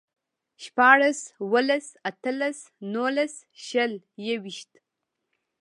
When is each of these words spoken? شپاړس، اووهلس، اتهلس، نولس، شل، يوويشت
شپاړس، 0.63 1.19
اووهلس، 1.41 1.87
اتهلس، 2.09 2.59
نولس، 2.93 3.33
شل، 3.65 3.91
يوويشت 4.25 4.71